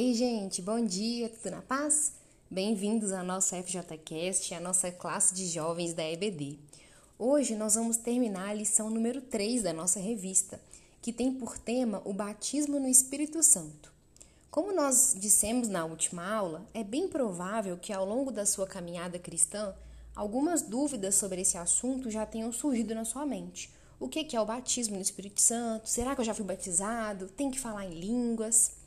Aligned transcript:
Ei, 0.00 0.14
gente, 0.14 0.62
bom 0.62 0.80
dia, 0.80 1.28
tudo 1.28 1.50
na 1.50 1.60
paz? 1.60 2.12
Bem-vindos 2.48 3.10
à 3.10 3.24
nossa 3.24 3.60
FJCast, 3.60 4.54
a 4.54 4.60
nossa 4.60 4.92
classe 4.92 5.34
de 5.34 5.44
jovens 5.48 5.92
da 5.92 6.08
EBD. 6.08 6.56
Hoje 7.18 7.56
nós 7.56 7.74
vamos 7.74 7.96
terminar 7.96 8.50
a 8.50 8.54
lição 8.54 8.90
número 8.90 9.20
3 9.20 9.64
da 9.64 9.72
nossa 9.72 9.98
revista, 9.98 10.60
que 11.02 11.12
tem 11.12 11.32
por 11.32 11.58
tema 11.58 12.00
o 12.04 12.12
batismo 12.12 12.78
no 12.78 12.86
Espírito 12.86 13.42
Santo. 13.42 13.92
Como 14.52 14.72
nós 14.72 15.16
dissemos 15.18 15.66
na 15.66 15.84
última 15.84 16.32
aula, 16.32 16.64
é 16.72 16.84
bem 16.84 17.08
provável 17.08 17.76
que 17.76 17.92
ao 17.92 18.06
longo 18.06 18.30
da 18.30 18.46
sua 18.46 18.68
caminhada 18.68 19.18
cristã, 19.18 19.74
algumas 20.14 20.62
dúvidas 20.62 21.16
sobre 21.16 21.40
esse 21.40 21.58
assunto 21.58 22.08
já 22.08 22.24
tenham 22.24 22.52
surgido 22.52 22.94
na 22.94 23.04
sua 23.04 23.26
mente. 23.26 23.68
O 23.98 24.08
que 24.08 24.36
é 24.36 24.40
o 24.40 24.46
batismo 24.46 24.94
no 24.94 25.02
Espírito 25.02 25.40
Santo? 25.40 25.88
Será 25.88 26.14
que 26.14 26.20
eu 26.20 26.24
já 26.24 26.34
fui 26.34 26.44
batizado? 26.44 27.26
Tem 27.26 27.50
que 27.50 27.58
falar 27.58 27.84
em 27.84 27.98
línguas? 27.98 28.77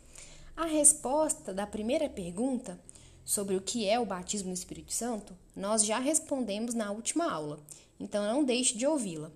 A 0.61 0.65
resposta 0.65 1.51
da 1.51 1.65
primeira 1.65 2.07
pergunta 2.07 2.79
sobre 3.25 3.55
o 3.55 3.61
que 3.61 3.89
é 3.89 3.99
o 3.99 4.05
batismo 4.05 4.49
no 4.49 4.53
Espírito 4.53 4.93
Santo, 4.93 5.35
nós 5.55 5.83
já 5.83 5.97
respondemos 5.97 6.75
na 6.75 6.91
última 6.91 7.31
aula, 7.31 7.59
então 7.99 8.23
não 8.31 8.43
deixe 8.43 8.77
de 8.77 8.85
ouvi-la. 8.85 9.31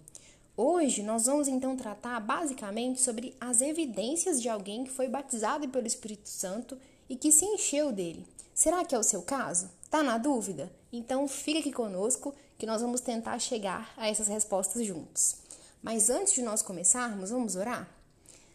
Hoje 0.56 1.02
nós 1.02 1.26
vamos 1.26 1.48
então 1.48 1.76
tratar 1.76 2.20
basicamente 2.20 3.02
sobre 3.02 3.36
as 3.42 3.60
evidências 3.60 4.40
de 4.40 4.48
alguém 4.48 4.84
que 4.84 4.92
foi 4.92 5.08
batizado 5.08 5.68
pelo 5.68 5.88
Espírito 5.88 6.30
Santo 6.30 6.78
e 7.10 7.16
que 7.16 7.32
se 7.32 7.44
encheu 7.44 7.92
dele. 7.92 8.24
Será 8.54 8.86
que 8.86 8.94
é 8.94 9.00
o 9.00 9.02
seu 9.02 9.24
caso? 9.24 9.72
Tá 9.90 10.04
na 10.04 10.20
dúvida? 10.20 10.72
Então 10.94 11.28
fique 11.28 11.58
aqui 11.58 11.72
conosco 11.72 12.36
que 12.56 12.68
nós 12.68 12.84
vamos 12.84 13.02
tentar 13.02 13.40
chegar 13.40 13.92
a 13.98 14.08
essas 14.08 14.28
respostas 14.28 14.86
juntos. 14.86 15.38
Mas 15.82 16.08
antes 16.12 16.36
de 16.36 16.44
nós 16.44 16.62
começarmos, 16.62 17.32
vamos 17.32 17.56
orar? 17.56 17.90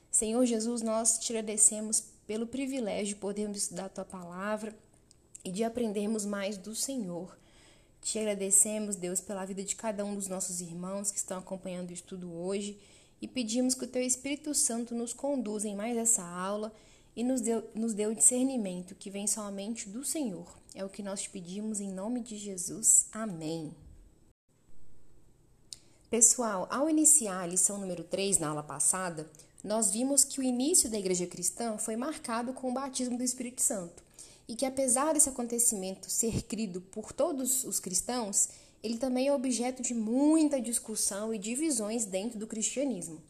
Senhor 0.08 0.44
Jesus, 0.44 0.82
nós 0.82 1.18
te 1.18 1.32
agradecemos 1.32 2.04
pelo 2.30 2.46
privilégio 2.46 3.16
de 3.16 3.20
podermos 3.20 3.58
estudar 3.58 3.86
a 3.86 3.88
tua 3.88 4.04
palavra 4.04 4.72
e 5.44 5.50
de 5.50 5.64
aprendermos 5.64 6.24
mais 6.24 6.56
do 6.56 6.76
Senhor. 6.76 7.36
Te 8.00 8.20
agradecemos, 8.20 8.94
Deus, 8.94 9.20
pela 9.20 9.44
vida 9.44 9.64
de 9.64 9.74
cada 9.74 10.04
um 10.04 10.14
dos 10.14 10.28
nossos 10.28 10.60
irmãos 10.60 11.10
que 11.10 11.18
estão 11.18 11.40
acompanhando 11.40 11.90
o 11.90 11.92
estudo 11.92 12.32
hoje 12.32 12.78
e 13.20 13.26
pedimos 13.26 13.74
que 13.74 13.84
o 13.84 13.88
teu 13.88 14.00
Espírito 14.00 14.54
Santo 14.54 14.94
nos 14.94 15.12
conduza 15.12 15.66
em 15.66 15.74
mais 15.74 15.96
essa 15.96 16.22
aula 16.22 16.72
e 17.16 17.24
nos 17.24 17.40
dê, 17.40 17.60
nos 17.74 17.94
dê 17.94 18.06
o 18.06 18.14
discernimento 18.14 18.94
que 18.94 19.10
vem 19.10 19.26
somente 19.26 19.88
do 19.88 20.04
Senhor. 20.04 20.56
É 20.72 20.84
o 20.84 20.88
que 20.88 21.02
nós 21.02 21.22
te 21.22 21.30
pedimos 21.30 21.80
em 21.80 21.90
nome 21.90 22.20
de 22.20 22.38
Jesus. 22.38 23.08
Amém. 23.10 23.74
Pessoal, 26.08 26.68
ao 26.70 26.88
iniciar 26.88 27.40
a 27.40 27.46
lição 27.48 27.76
número 27.76 28.04
3 28.04 28.38
na 28.38 28.50
aula 28.50 28.62
passada, 28.62 29.28
nós 29.62 29.90
vimos 29.90 30.24
que 30.24 30.40
o 30.40 30.42
início 30.42 30.88
da 30.88 30.98
igreja 30.98 31.26
cristã 31.26 31.76
foi 31.76 31.96
marcado 31.96 32.52
com 32.52 32.70
o 32.70 32.72
batismo 32.72 33.16
do 33.18 33.24
Espírito 33.24 33.60
Santo 33.60 34.02
e 34.48 34.56
que, 34.56 34.64
apesar 34.64 35.12
desse 35.12 35.28
acontecimento 35.28 36.10
ser 36.10 36.42
crido 36.42 36.80
por 36.80 37.12
todos 37.12 37.64
os 37.64 37.78
cristãos, 37.78 38.48
ele 38.82 38.96
também 38.96 39.28
é 39.28 39.32
objeto 39.32 39.82
de 39.82 39.94
muita 39.94 40.60
discussão 40.60 41.32
e 41.34 41.38
divisões 41.38 42.04
dentro 42.04 42.38
do 42.38 42.46
cristianismo. 42.46 43.20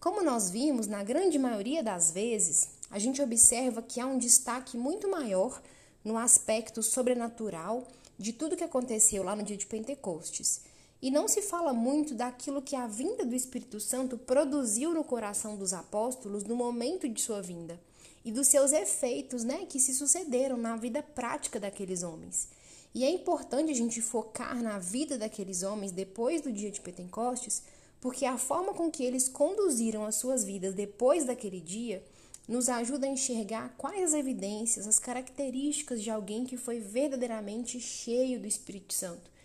Como 0.00 0.22
nós 0.22 0.50
vimos, 0.50 0.86
na 0.86 1.02
grande 1.02 1.38
maioria 1.38 1.82
das 1.82 2.10
vezes, 2.10 2.68
a 2.90 2.98
gente 2.98 3.20
observa 3.20 3.82
que 3.82 4.00
há 4.00 4.06
um 4.06 4.18
destaque 4.18 4.76
muito 4.76 5.08
maior 5.08 5.60
no 6.04 6.16
aspecto 6.16 6.82
sobrenatural 6.82 7.86
de 8.18 8.32
tudo 8.32 8.56
que 8.56 8.64
aconteceu 8.64 9.22
lá 9.22 9.36
no 9.36 9.42
dia 9.42 9.56
de 9.56 9.66
Pentecostes. 9.66 10.62
E 11.00 11.10
não 11.10 11.28
se 11.28 11.42
fala 11.42 11.74
muito 11.74 12.14
daquilo 12.14 12.62
que 12.62 12.74
a 12.74 12.86
vinda 12.86 13.24
do 13.24 13.34
Espírito 13.34 13.78
Santo 13.78 14.16
produziu 14.16 14.94
no 14.94 15.04
coração 15.04 15.56
dos 15.56 15.72
apóstolos 15.72 16.44
no 16.44 16.56
momento 16.56 17.08
de 17.08 17.20
sua 17.20 17.42
vinda 17.42 17.78
e 18.24 18.32
dos 18.32 18.48
seus 18.48 18.72
efeitos, 18.72 19.44
né, 19.44 19.66
que 19.66 19.78
se 19.78 19.94
sucederam 19.94 20.56
na 20.56 20.74
vida 20.76 21.02
prática 21.02 21.60
daqueles 21.60 22.02
homens. 22.02 22.48
E 22.94 23.04
é 23.04 23.10
importante 23.10 23.70
a 23.70 23.74
gente 23.74 24.00
focar 24.00 24.62
na 24.62 24.78
vida 24.78 25.18
daqueles 25.18 25.62
homens 25.62 25.92
depois 25.92 26.40
do 26.40 26.50
dia 26.50 26.70
de 26.70 26.80
Pentecostes, 26.80 27.62
porque 28.00 28.24
a 28.24 28.38
forma 28.38 28.72
com 28.72 28.90
que 28.90 29.04
eles 29.04 29.28
conduziram 29.28 30.04
as 30.04 30.14
suas 30.14 30.44
vidas 30.44 30.74
depois 30.74 31.24
daquele 31.24 31.60
dia 31.60 32.02
nos 32.48 32.68
ajuda 32.68 33.06
a 33.06 33.10
enxergar 33.10 33.74
quais 33.76 34.02
as 34.02 34.14
evidências, 34.14 34.86
as 34.86 34.98
características 34.98 36.02
de 36.02 36.10
alguém 36.10 36.44
que 36.44 36.56
foi 36.56 36.80
verdadeiramente 36.80 37.78
cheio 37.80 38.40
do 38.40 38.46
Espírito 38.46 38.94
Santo 38.94 39.35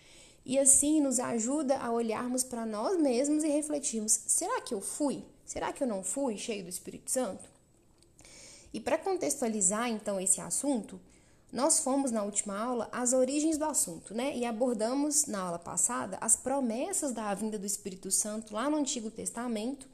e 0.45 0.57
assim 0.57 0.99
nos 0.99 1.19
ajuda 1.19 1.77
a 1.77 1.91
olharmos 1.91 2.43
para 2.43 2.65
nós 2.65 2.99
mesmos 2.99 3.43
e 3.43 3.47
refletirmos: 3.47 4.19
será 4.27 4.61
que 4.61 4.73
eu 4.73 4.81
fui? 4.81 5.23
Será 5.45 5.71
que 5.71 5.83
eu 5.83 5.87
não 5.87 6.03
fui 6.03 6.37
cheio 6.37 6.63
do 6.63 6.69
Espírito 6.69 7.11
Santo? 7.11 7.49
E 8.73 8.79
para 8.79 8.97
contextualizar 8.97 9.89
então 9.89 10.19
esse 10.19 10.39
assunto, 10.39 10.99
nós 11.51 11.79
fomos 11.79 12.09
na 12.09 12.23
última 12.23 12.57
aula 12.57 12.89
às 12.91 13.11
origens 13.11 13.57
do 13.57 13.65
assunto, 13.65 14.13
né? 14.13 14.35
E 14.35 14.45
abordamos 14.45 15.25
na 15.25 15.41
aula 15.41 15.59
passada 15.59 16.17
as 16.21 16.35
promessas 16.35 17.11
da 17.11 17.33
vinda 17.33 17.59
do 17.59 17.65
Espírito 17.65 18.09
Santo 18.09 18.53
lá 18.53 18.69
no 18.69 18.77
Antigo 18.77 19.11
Testamento. 19.11 19.87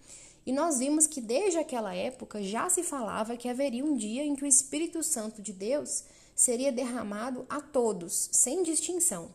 E 0.45 0.53
nós 0.53 0.79
vimos 0.79 1.07
que 1.07 1.19
desde 1.19 1.57
aquela 1.57 1.93
época 1.93 2.41
já 2.41 2.69
se 2.69 2.83
falava 2.83 3.35
que 3.35 3.49
haveria 3.49 3.83
um 3.83 3.97
dia 3.97 4.23
em 4.23 4.35
que 4.35 4.43
o 4.43 4.47
Espírito 4.47 5.03
Santo 5.03 5.41
de 5.41 5.51
Deus 5.51 6.03
seria 6.33 6.71
derramado 6.71 7.45
a 7.49 7.59
todos, 7.59 8.29
sem 8.31 8.63
distinção 8.63 9.29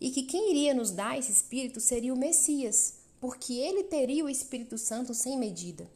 e 0.00 0.10
que 0.10 0.22
quem 0.22 0.50
iria 0.50 0.74
nos 0.74 0.90
dar 0.90 1.18
esse 1.18 1.30
Espírito 1.30 1.80
seria 1.80 2.12
o 2.12 2.18
Messias, 2.18 2.94
porque 3.20 3.54
ele 3.54 3.84
teria 3.84 4.24
o 4.24 4.28
Espírito 4.28 4.76
Santo 4.76 5.14
sem 5.14 5.38
medida. 5.38 5.88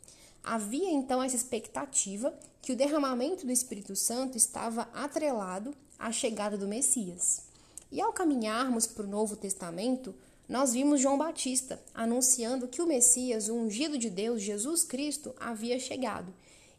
Havia 0.42 0.90
então 0.90 1.22
essa 1.22 1.36
expectativa 1.36 2.32
que 2.62 2.72
o 2.72 2.76
derramamento 2.76 3.44
do 3.44 3.52
Espírito 3.52 3.94
Santo 3.94 4.36
estava 4.36 4.88
atrelado 4.94 5.74
à 5.98 6.10
chegada 6.10 6.56
do 6.56 6.68
Messias. 6.68 7.42
E 7.90 8.00
ao 8.00 8.12
caminharmos 8.12 8.86
para 8.86 9.04
o 9.04 9.08
Novo 9.08 9.36
Testamento, 9.36 10.14
nós 10.48 10.72
vimos 10.72 11.00
João 11.00 11.18
Batista 11.18 11.78
anunciando 11.94 12.68
que 12.68 12.80
o 12.80 12.86
Messias, 12.86 13.48
o 13.48 13.54
ungido 13.54 13.98
de 13.98 14.08
Deus, 14.08 14.40
Jesus 14.40 14.82
Cristo, 14.84 15.34
havia 15.38 15.78
chegado 15.78 16.32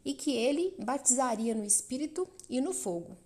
e 0.04 0.14
que 0.14 0.32
ele 0.32 0.74
batizaria 0.78 1.54
no 1.54 1.64
Espírito 1.64 2.26
e 2.48 2.60
no 2.60 2.72
fogo. 2.72 3.16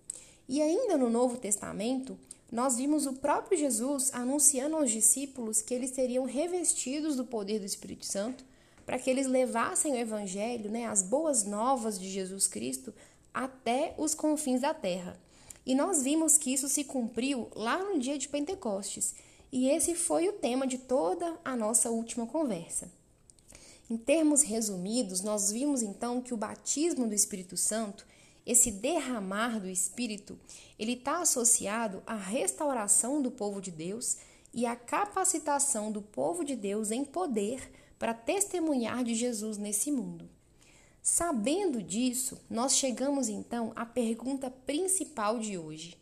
E 0.47 0.61
ainda 0.61 0.97
no 0.97 1.09
Novo 1.09 1.37
Testamento, 1.37 2.17
nós 2.55 2.77
vimos 2.77 3.05
o 3.05 3.11
próprio 3.11 3.57
Jesus 3.57 4.09
anunciando 4.13 4.77
aos 4.77 4.89
discípulos 4.89 5.61
que 5.61 5.73
eles 5.73 5.89
seriam 5.89 6.23
revestidos 6.23 7.17
do 7.17 7.25
poder 7.25 7.59
do 7.59 7.65
Espírito 7.65 8.05
Santo 8.05 8.45
para 8.85 8.97
que 8.97 9.09
eles 9.09 9.27
levassem 9.27 9.91
o 9.91 9.97
Evangelho, 9.97 10.71
né, 10.71 10.85
as 10.85 11.01
boas 11.01 11.43
novas 11.43 11.99
de 11.99 12.09
Jesus 12.09 12.47
Cristo, 12.47 12.93
até 13.33 13.93
os 13.97 14.15
confins 14.15 14.61
da 14.61 14.73
terra. 14.73 15.19
E 15.65 15.75
nós 15.75 16.01
vimos 16.01 16.37
que 16.37 16.53
isso 16.53 16.69
se 16.69 16.85
cumpriu 16.85 17.49
lá 17.53 17.77
no 17.77 17.99
dia 17.99 18.17
de 18.17 18.29
Pentecostes. 18.29 19.15
E 19.51 19.67
esse 19.67 19.93
foi 19.93 20.29
o 20.29 20.33
tema 20.33 20.65
de 20.65 20.77
toda 20.77 21.37
a 21.43 21.57
nossa 21.57 21.89
última 21.89 22.25
conversa. 22.25 22.89
Em 23.89 23.97
termos 23.97 24.43
resumidos, 24.43 25.19
nós 25.19 25.51
vimos 25.51 25.81
então 25.81 26.21
que 26.21 26.33
o 26.33 26.37
batismo 26.37 27.05
do 27.05 27.13
Espírito 27.13 27.57
Santo 27.57 28.07
esse 28.45 28.71
derramar 28.71 29.59
do 29.59 29.67
Espírito, 29.67 30.39
ele 30.77 30.93
está 30.93 31.21
associado 31.21 32.03
à 32.05 32.15
restauração 32.15 33.21
do 33.21 33.31
povo 33.31 33.59
de 33.59 33.71
Deus 33.71 34.17
e 34.53 34.65
à 34.65 34.75
capacitação 34.75 35.91
do 35.91 36.01
povo 36.01 36.43
de 36.43 36.55
Deus 36.55 36.91
em 36.91 37.03
poder 37.03 37.71
para 37.97 38.13
testemunhar 38.13 39.03
de 39.03 39.15
Jesus 39.15 39.57
nesse 39.57 39.91
mundo. 39.91 40.29
Sabendo 41.01 41.83
disso, 41.83 42.39
nós 42.49 42.75
chegamos 42.75 43.29
então 43.29 43.71
à 43.75 43.85
pergunta 43.85 44.49
principal 44.49 45.39
de 45.39 45.57
hoje: 45.57 45.97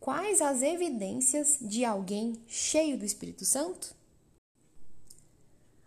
quais 0.00 0.40
as 0.40 0.62
evidências 0.62 1.58
de 1.60 1.84
alguém 1.84 2.34
cheio 2.48 2.98
do 2.98 3.04
Espírito 3.04 3.44
Santo? 3.44 3.94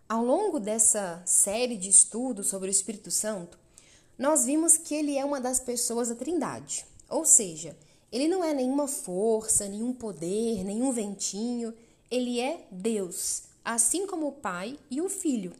Ao 0.08 0.24
longo 0.24 0.60
dessa 0.60 1.22
série 1.26 1.76
de 1.76 1.88
estudos 1.88 2.48
sobre 2.48 2.68
o 2.68 2.70
Espírito 2.70 3.10
Santo, 3.10 3.58
nós 4.18 4.44
vimos 4.44 4.76
que 4.76 4.94
ele 4.94 5.16
é 5.16 5.24
uma 5.24 5.40
das 5.40 5.60
pessoas 5.60 6.08
da 6.08 6.14
Trindade. 6.14 6.86
Ou 7.08 7.24
seja, 7.24 7.76
ele 8.12 8.28
não 8.28 8.44
é 8.44 8.54
nenhuma 8.54 8.86
força, 8.86 9.68
nenhum 9.68 9.92
poder, 9.92 10.64
nenhum 10.64 10.92
ventinho, 10.92 11.74
ele 12.10 12.40
é 12.40 12.66
Deus, 12.70 13.42
assim 13.64 14.06
como 14.06 14.28
o 14.28 14.32
Pai 14.32 14.78
e 14.90 15.00
o 15.00 15.08
Filho. 15.08 15.52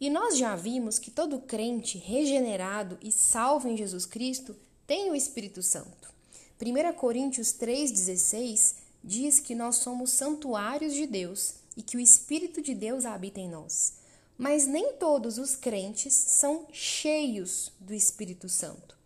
E 0.00 0.10
nós 0.10 0.36
já 0.36 0.54
vimos 0.54 0.98
que 0.98 1.10
todo 1.10 1.40
crente 1.40 1.98
regenerado 1.98 2.98
e 3.02 3.10
salvo 3.10 3.68
em 3.68 3.76
Jesus 3.76 4.06
Cristo 4.06 4.54
tem 4.86 5.10
o 5.10 5.14
Espírito 5.14 5.62
Santo. 5.62 6.12
1 6.60 6.92
Coríntios 6.94 7.48
3,16 7.54 8.74
diz 9.02 9.40
que 9.40 9.54
nós 9.54 9.76
somos 9.76 10.10
santuários 10.10 10.94
de 10.94 11.06
Deus 11.06 11.54
e 11.76 11.82
que 11.82 11.96
o 11.96 12.00
Espírito 12.00 12.60
de 12.60 12.74
Deus 12.74 13.04
habita 13.04 13.40
em 13.40 13.48
nós. 13.48 13.97
Mas 14.38 14.68
nem 14.68 14.92
todos 14.92 15.36
os 15.36 15.56
crentes 15.56 16.14
são 16.14 16.68
cheios 16.70 17.72
do 17.80 17.92
Espírito 17.92 18.48
Santo. 18.48 18.96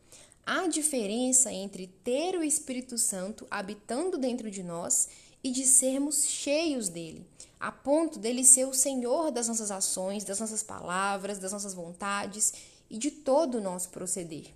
Há 0.44 0.66
diferença 0.66 1.50
entre 1.50 1.86
ter 2.04 2.36
o 2.36 2.44
Espírito 2.44 2.98
Santo 2.98 3.46
habitando 3.50 4.18
dentro 4.18 4.50
de 4.50 4.62
nós 4.62 5.08
e 5.42 5.50
de 5.50 5.64
sermos 5.64 6.26
cheios 6.26 6.90
dele, 6.90 7.26
a 7.58 7.72
ponto 7.72 8.18
dele 8.18 8.44
ser 8.44 8.66
o 8.66 8.74
Senhor 8.74 9.30
das 9.30 9.48
nossas 9.48 9.70
ações, 9.70 10.22
das 10.22 10.38
nossas 10.38 10.62
palavras, 10.62 11.38
das 11.38 11.52
nossas 11.52 11.72
vontades 11.72 12.52
e 12.90 12.98
de 12.98 13.10
todo 13.10 13.56
o 13.56 13.60
nosso 13.60 13.88
proceder. 13.88 14.52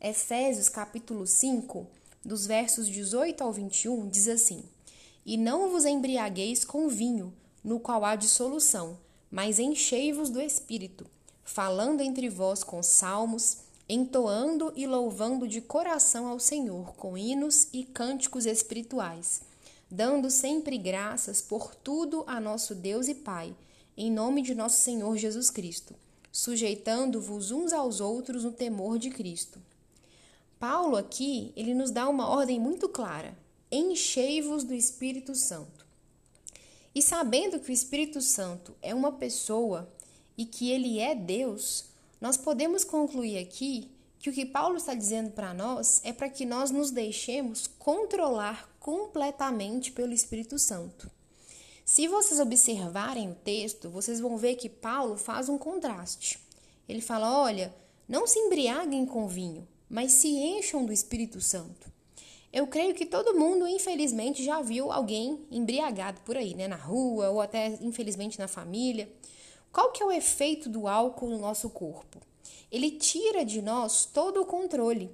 Efésios 0.00 0.70
capítulo 0.70 1.26
5, 1.26 1.86
dos 2.24 2.46
versos 2.46 2.88
18 2.88 3.44
ao 3.44 3.52
21, 3.52 4.08
diz 4.08 4.28
assim: 4.28 4.64
E 5.26 5.36
não 5.36 5.70
vos 5.70 5.84
embriagueis 5.84 6.64
com 6.64 6.88
vinho, 6.88 7.30
no 7.62 7.78
qual 7.78 8.04
há 8.04 8.16
dissolução, 8.16 8.98
mas 9.34 9.58
enchei-vos 9.58 10.30
do 10.30 10.40
espírito, 10.40 11.04
falando 11.42 12.02
entre 12.02 12.28
vós 12.28 12.62
com 12.62 12.80
salmos, 12.84 13.56
entoando 13.88 14.72
e 14.76 14.86
louvando 14.86 15.48
de 15.48 15.60
coração 15.60 16.28
ao 16.28 16.38
Senhor 16.38 16.94
com 16.94 17.18
hinos 17.18 17.66
e 17.72 17.82
cânticos 17.82 18.46
espirituais, 18.46 19.42
dando 19.90 20.30
sempre 20.30 20.78
graças 20.78 21.42
por 21.42 21.74
tudo 21.74 22.22
a 22.28 22.38
nosso 22.38 22.76
Deus 22.76 23.08
e 23.08 23.14
Pai, 23.16 23.52
em 23.96 24.08
nome 24.08 24.40
de 24.40 24.54
nosso 24.54 24.80
Senhor 24.80 25.16
Jesus 25.16 25.50
Cristo, 25.50 25.96
sujeitando-vos 26.30 27.50
uns 27.50 27.72
aos 27.72 27.98
outros 28.00 28.44
no 28.44 28.52
temor 28.52 29.00
de 29.00 29.10
Cristo. 29.10 29.60
Paulo 30.60 30.96
aqui, 30.96 31.52
ele 31.56 31.74
nos 31.74 31.90
dá 31.90 32.08
uma 32.08 32.28
ordem 32.28 32.60
muito 32.60 32.88
clara: 32.88 33.36
enchei-vos 33.68 34.62
do 34.62 34.74
Espírito 34.74 35.34
Santo. 35.34 35.73
E 36.94 37.02
sabendo 37.02 37.58
que 37.58 37.70
o 37.70 37.72
Espírito 37.72 38.20
Santo 38.20 38.76
é 38.80 38.94
uma 38.94 39.12
pessoa 39.12 39.92
e 40.38 40.46
que 40.46 40.70
ele 40.70 41.00
é 41.00 41.14
Deus, 41.14 41.86
nós 42.20 42.36
podemos 42.36 42.84
concluir 42.84 43.38
aqui 43.38 43.90
que 44.18 44.30
o 44.30 44.32
que 44.32 44.46
Paulo 44.46 44.76
está 44.76 44.94
dizendo 44.94 45.32
para 45.32 45.52
nós 45.52 46.00
é 46.04 46.12
para 46.12 46.30
que 46.30 46.46
nós 46.46 46.70
nos 46.70 46.90
deixemos 46.90 47.66
controlar 47.78 48.68
completamente 48.78 49.92
pelo 49.92 50.12
Espírito 50.12 50.58
Santo. 50.58 51.10
Se 51.84 52.08
vocês 52.08 52.40
observarem 52.40 53.30
o 53.30 53.34
texto, 53.34 53.90
vocês 53.90 54.20
vão 54.20 54.38
ver 54.38 54.54
que 54.54 54.70
Paulo 54.70 55.18
faz 55.18 55.50
um 55.50 55.58
contraste. 55.58 56.38
Ele 56.88 57.02
fala: 57.02 57.38
olha, 57.38 57.74
não 58.08 58.26
se 58.26 58.38
embriaguem 58.38 59.04
com 59.04 59.28
vinho, 59.28 59.68
mas 59.90 60.12
se 60.12 60.28
encham 60.28 60.86
do 60.86 60.92
Espírito 60.92 61.40
Santo. 61.40 61.92
Eu 62.54 62.68
creio 62.68 62.94
que 62.94 63.04
todo 63.04 63.36
mundo, 63.36 63.66
infelizmente, 63.66 64.44
já 64.44 64.62
viu 64.62 64.92
alguém 64.92 65.44
embriagado 65.50 66.20
por 66.20 66.36
aí, 66.36 66.54
né? 66.54 66.68
Na 66.68 66.76
rua 66.76 67.28
ou 67.30 67.40
até, 67.40 67.76
infelizmente, 67.80 68.38
na 68.38 68.46
família. 68.46 69.12
Qual 69.72 69.90
que 69.90 70.00
é 70.00 70.06
o 70.06 70.12
efeito 70.12 70.68
do 70.68 70.86
álcool 70.86 71.30
no 71.30 71.38
nosso 71.38 71.68
corpo? 71.68 72.20
Ele 72.70 72.92
tira 72.92 73.44
de 73.44 73.60
nós 73.60 74.04
todo 74.04 74.40
o 74.40 74.46
controle. 74.46 75.10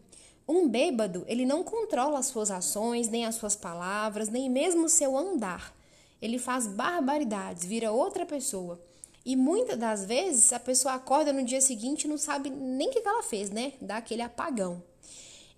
Um 0.46 0.68
bêbado, 0.68 1.24
ele 1.26 1.46
não 1.46 1.64
controla 1.64 2.18
as 2.18 2.26
suas 2.26 2.50
ações, 2.50 3.08
nem 3.08 3.24
as 3.24 3.36
suas 3.36 3.56
palavras, 3.56 4.28
nem 4.28 4.50
mesmo 4.50 4.84
o 4.84 4.90
seu 4.90 5.16
andar. 5.16 5.74
Ele 6.20 6.38
faz 6.38 6.66
barbaridades, 6.66 7.64
vira 7.64 7.90
outra 7.90 8.26
pessoa. 8.26 8.78
E 9.24 9.34
muitas 9.34 9.78
das 9.78 10.04
vezes 10.04 10.52
a 10.52 10.60
pessoa 10.60 10.92
acorda 10.92 11.32
no 11.32 11.42
dia 11.42 11.62
seguinte 11.62 12.04
e 12.04 12.08
não 12.08 12.18
sabe 12.18 12.50
nem 12.50 12.90
o 12.90 12.92
que 12.92 12.98
ela 12.98 13.22
fez, 13.22 13.48
né? 13.48 13.72
Dá 13.80 13.96
aquele 13.96 14.20
apagão. 14.20 14.89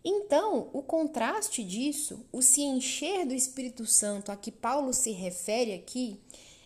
Então, 0.05 0.69
o 0.73 0.83
contraste 0.83 1.63
disso, 1.63 2.25
o 2.33 2.43
se 2.43 2.63
encher 2.63 3.25
do 3.27 3.35
Espírito 3.35 3.87
Santo 3.87 4.33
a 4.33 4.37
que 4.37 4.51
Paulo 4.51 4.93
se 4.93 5.13
refere 5.13 5.73
aqui, 5.75 6.19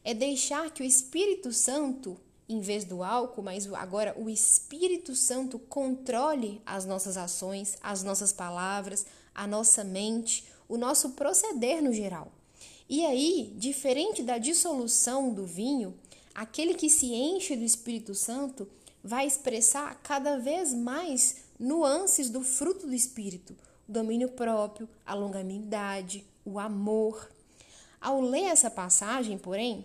é 0.03 0.15
deixar 0.15 0.71
que 0.71 0.83
o 0.83 0.87
Espírito 0.87 1.53
Santo 1.53 2.19
em 2.49 2.61
vez 2.61 2.85
do 2.85 3.03
álcool, 3.03 3.43
mas 3.43 3.73
agora 3.73 4.15
o 4.17 4.31
Espírito 4.31 5.15
Santo 5.17 5.59
controle 5.59 6.61
as 6.65 6.85
nossas 6.85 7.17
ações, 7.17 7.77
as 7.83 8.03
nossas 8.03 8.33
palavras, 8.33 9.05
a 9.35 9.47
nossa 9.47 9.83
mente, 9.83 10.45
o 10.69 10.77
nosso 10.77 11.11
proceder 11.11 11.83
no 11.83 11.93
geral. 11.93 12.31
E 12.89 13.05
aí, 13.05 13.53
diferente 13.57 14.23
da 14.23 14.39
dissolução 14.39 15.35
do 15.35 15.45
vinho, 15.45 15.95
aquele 16.35 16.75
que 16.75 16.89
se 16.89 17.07
enche 17.13 17.57
do 17.57 17.65
Espírito 17.65 18.15
Santo 18.15 18.69
vai 19.03 19.27
expressar 19.27 20.01
cada 20.03 20.39
vez 20.39 20.73
mais 20.73 21.46
nuances 21.59 22.31
do 22.31 22.43
fruto 22.43 22.87
do 22.87 22.95
Espírito, 22.95 23.57
o 23.89 23.93
domínio 23.93 24.29
próprio, 24.31 24.89
a 25.05 25.15
longanimidade, 25.15 26.25
o 26.45 26.59
amor. 26.59 27.31
Ao 28.01 28.21
ler 28.21 28.45
essa 28.45 28.71
passagem, 28.71 29.39
porém, 29.39 29.85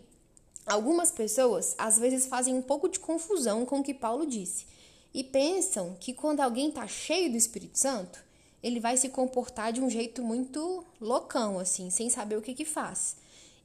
Algumas 0.66 1.12
pessoas 1.12 1.74
às 1.78 1.98
vezes 1.98 2.28
fazem 2.28 2.54
um 2.54 2.62
pouco 2.62 2.88
de 2.88 3.00
confusão 3.00 3.66
com 3.66 3.80
o 3.80 3.84
que 3.84 3.94
Paulo 3.94 4.26
disse 4.26 4.66
e 5.14 5.24
pensam 5.24 5.98
que 6.00 6.14
quando 6.14 6.40
alguém 6.40 6.70
está 6.70 6.88
cheio 6.88 7.32
do 7.32 7.38
Espírito 7.38 7.78
Santo, 7.78 8.24
ele 8.64 8.80
vai 8.80 8.96
se 8.96 9.10
comportar 9.10 9.74
de 9.74 9.82
um 9.82 9.90
jeito 9.90 10.24
muito 10.24 10.86
loucão, 11.00 11.58
assim, 11.60 11.90
sem 11.90 12.10
saber 12.10 12.38
o 12.38 12.42
que, 12.42 12.54
que 12.54 12.64
faz. 12.64 13.18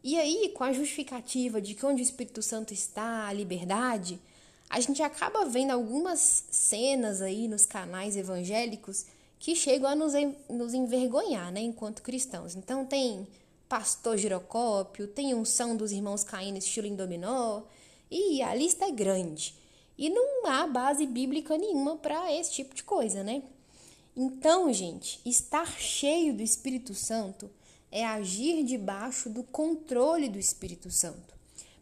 E 0.02 0.19
aí, 0.19 0.50
com 0.55 0.64
a 0.64 0.73
justificativa 0.73 1.61
de 1.61 1.75
que 1.75 1.85
onde 1.85 2.00
o 2.00 2.05
Espírito 2.05 2.43
Santo 2.43 2.73
está, 2.73 3.29
a 3.29 3.32
liberdade, 3.32 4.19
a 4.68 4.80
gente 4.80 5.02
acaba 5.02 5.44
vendo 5.44 5.70
algumas 5.70 6.44
cenas 6.50 7.22
aí 7.22 7.48
nos 7.48 7.64
canais 7.64 8.16
evangélicos 8.16 9.06
que 9.38 9.54
chegam 9.54 9.88
a 9.88 9.94
nos, 9.94 10.12
nos 10.48 10.74
envergonhar, 10.74 11.52
né, 11.52 11.60
enquanto 11.60 12.02
cristãos. 12.02 12.54
Então, 12.54 12.84
tem 12.84 13.26
pastor 13.68 14.16
girocópio, 14.16 15.06
tem 15.06 15.34
unção 15.34 15.76
dos 15.76 15.92
irmãos 15.92 16.24
caindo 16.24 16.58
estilo 16.58 16.86
em 16.86 16.96
dominó, 16.96 17.62
e 18.10 18.42
a 18.42 18.54
lista 18.54 18.86
é 18.86 18.90
grande. 18.90 19.54
E 19.98 20.10
não 20.10 20.46
há 20.46 20.66
base 20.66 21.06
bíblica 21.06 21.56
nenhuma 21.56 21.96
para 21.96 22.32
esse 22.32 22.52
tipo 22.52 22.74
de 22.74 22.84
coisa, 22.84 23.22
né? 23.22 23.42
Então, 24.16 24.72
gente, 24.72 25.20
estar 25.24 25.78
cheio 25.78 26.34
do 26.34 26.42
Espírito 26.42 26.94
Santo 26.94 27.50
é 27.90 28.04
agir 28.04 28.64
debaixo 28.64 29.28
do 29.28 29.42
controle 29.42 30.28
do 30.28 30.38
Espírito 30.38 30.90
Santo. 30.90 31.34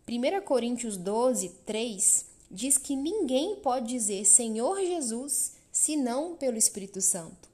1 0.09 0.43
Coríntios 0.43 0.97
12, 0.97 1.49
3 1.65 2.34
diz 2.51 2.79
que 2.79 2.95
ninguém 2.95 3.57
pode 3.57 3.89
dizer 3.89 4.25
Senhor 4.25 4.81
Jesus 4.81 5.53
senão 5.73 6.37
pelo 6.37 6.57
Espírito 6.57 7.01
Santo. 7.01 7.49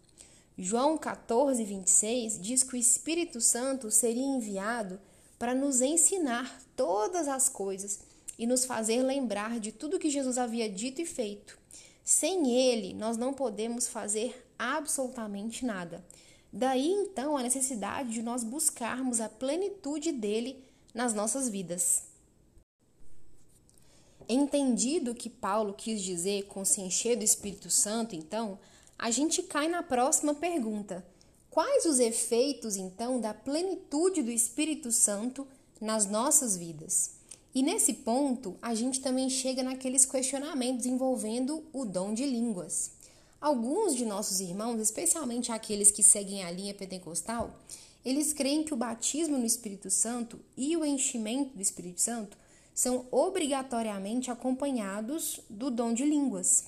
João 0.58 0.98
14, 0.98 1.64
26 1.64 2.38
diz 2.38 2.62
que 2.62 2.74
o 2.74 2.76
Espírito 2.76 3.40
Santo 3.40 3.90
seria 3.90 4.22
enviado 4.22 5.00
para 5.38 5.54
nos 5.54 5.80
ensinar 5.80 6.60
todas 6.76 7.28
as 7.28 7.48
coisas 7.48 8.00
e 8.38 8.46
nos 8.46 8.66
fazer 8.66 9.02
lembrar 9.02 9.58
de 9.58 9.72
tudo 9.72 9.98
que 9.98 10.10
Jesus 10.10 10.36
havia 10.36 10.68
dito 10.68 11.00
e 11.00 11.06
feito. 11.06 11.58
Sem 12.04 12.50
ele, 12.52 12.92
nós 12.92 13.16
não 13.16 13.32
podemos 13.32 13.88
fazer 13.88 14.46
absolutamente 14.58 15.64
nada. 15.64 16.04
Daí 16.52 16.88
então 16.90 17.36
a 17.36 17.42
necessidade 17.42 18.10
de 18.10 18.22
nós 18.22 18.44
buscarmos 18.44 19.20
a 19.20 19.28
plenitude 19.28 20.12
dele 20.12 20.62
nas 20.92 21.14
nossas 21.14 21.48
vidas. 21.48 22.09
Entendido 24.32 25.10
o 25.10 25.14
que 25.16 25.28
Paulo 25.28 25.74
quis 25.76 26.00
dizer 26.00 26.44
com 26.44 26.64
se 26.64 26.80
encher 26.80 27.16
do 27.16 27.24
Espírito 27.24 27.68
Santo, 27.68 28.14
então, 28.14 28.60
a 28.96 29.10
gente 29.10 29.42
cai 29.42 29.66
na 29.66 29.82
próxima 29.82 30.32
pergunta: 30.36 31.04
quais 31.50 31.84
os 31.84 31.98
efeitos 31.98 32.76
então 32.76 33.20
da 33.20 33.34
plenitude 33.34 34.22
do 34.22 34.30
Espírito 34.30 34.92
Santo 34.92 35.48
nas 35.80 36.06
nossas 36.06 36.56
vidas? 36.56 37.10
E 37.52 37.60
nesse 37.60 37.92
ponto, 37.92 38.54
a 38.62 38.72
gente 38.72 39.00
também 39.00 39.28
chega 39.28 39.64
naqueles 39.64 40.06
questionamentos 40.06 40.86
envolvendo 40.86 41.64
o 41.72 41.84
dom 41.84 42.14
de 42.14 42.24
línguas. 42.24 42.92
Alguns 43.40 43.96
de 43.96 44.06
nossos 44.06 44.38
irmãos, 44.38 44.78
especialmente 44.80 45.50
aqueles 45.50 45.90
que 45.90 46.04
seguem 46.04 46.44
a 46.44 46.52
linha 46.52 46.72
pentecostal, 46.72 47.58
eles 48.04 48.32
creem 48.32 48.62
que 48.62 48.72
o 48.72 48.76
batismo 48.76 49.36
no 49.36 49.44
Espírito 49.44 49.90
Santo 49.90 50.38
e 50.56 50.76
o 50.76 50.84
enchimento 50.84 51.56
do 51.56 51.60
Espírito 51.60 52.00
Santo 52.00 52.38
são 52.74 53.06
obrigatoriamente 53.10 54.30
acompanhados 54.30 55.40
do 55.48 55.70
dom 55.70 55.92
de 55.92 56.04
línguas. 56.04 56.64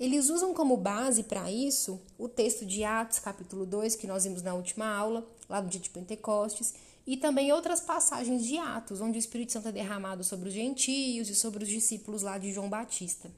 Eles 0.00 0.30
usam 0.30 0.54
como 0.54 0.78
base 0.78 1.24
para 1.24 1.52
isso 1.52 2.00
o 2.18 2.26
texto 2.26 2.64
de 2.64 2.82
Atos, 2.82 3.18
capítulo 3.18 3.66
2, 3.66 3.96
que 3.96 4.06
nós 4.06 4.24
vimos 4.24 4.42
na 4.42 4.54
última 4.54 4.86
aula, 4.86 5.26
lá 5.46 5.60
no 5.60 5.68
dia 5.68 5.80
de 5.80 5.90
Pentecostes, 5.90 6.72
e 7.06 7.16
também 7.18 7.52
outras 7.52 7.80
passagens 7.80 8.46
de 8.46 8.56
Atos, 8.56 9.02
onde 9.02 9.18
o 9.18 9.20
Espírito 9.20 9.52
Santo 9.52 9.68
é 9.68 9.72
derramado 9.72 10.24
sobre 10.24 10.48
os 10.48 10.54
gentios 10.54 11.28
e 11.28 11.34
sobre 11.34 11.64
os 11.64 11.68
discípulos 11.68 12.22
lá 12.22 12.38
de 12.38 12.50
João 12.50 12.70
Batista. 12.70 13.30